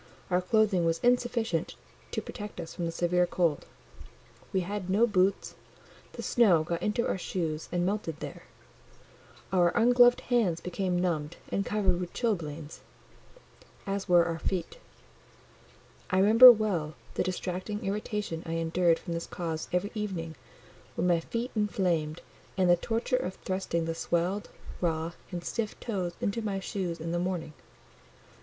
Our 0.31 0.41
clothing 0.41 0.83
was 0.83 0.99
insufficient 1.03 1.75
to 2.09 2.23
protect 2.23 2.59
us 2.59 2.73
from 2.73 2.87
the 2.87 2.91
severe 2.91 3.27
cold: 3.27 3.67
we 4.51 4.61
had 4.61 4.89
no 4.89 5.05
boots, 5.05 5.53
the 6.13 6.23
snow 6.23 6.63
got 6.63 6.81
into 6.81 7.07
our 7.07 7.19
shoes 7.19 7.69
and 7.71 7.85
melted 7.85 8.19
there: 8.19 8.41
our 9.53 9.69
ungloved 9.77 10.21
hands 10.21 10.59
became 10.59 10.97
numbed 10.99 11.37
and 11.51 11.63
covered 11.63 11.99
with 11.99 12.13
chilblains, 12.15 12.79
as 13.85 14.09
were 14.09 14.25
our 14.25 14.39
feet: 14.39 14.79
I 16.09 16.17
remember 16.17 16.51
well 16.51 16.95
the 17.13 17.21
distracting 17.21 17.85
irritation 17.85 18.41
I 18.43 18.53
endured 18.53 18.97
from 18.97 19.13
this 19.13 19.27
cause 19.27 19.67
every 19.71 19.91
evening, 19.93 20.33
when 20.95 21.05
my 21.05 21.19
feet 21.19 21.51
inflamed; 21.55 22.21
and 22.57 22.67
the 22.67 22.75
torture 22.75 23.17
of 23.17 23.35
thrusting 23.35 23.85
the 23.85 23.93
swelled, 23.93 24.49
raw, 24.81 25.11
and 25.29 25.43
stiff 25.43 25.79
toes 25.79 26.13
into 26.19 26.41
my 26.41 26.59
shoes 26.59 26.99
in 26.99 27.11
the 27.11 27.19
morning. 27.19 27.53